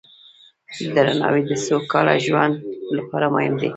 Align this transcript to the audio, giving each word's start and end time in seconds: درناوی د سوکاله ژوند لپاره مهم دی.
درناوی 0.95 1.41
د 1.47 1.51
سوکاله 1.65 2.15
ژوند 2.25 2.53
لپاره 2.97 3.25
مهم 3.35 3.55
دی. 3.61 3.69